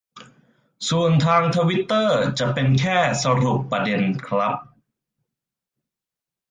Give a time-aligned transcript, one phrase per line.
[0.89, 4.55] ส่วนทางทวิตเตอร์จะเป็นแค่สรุปประเด็นครับ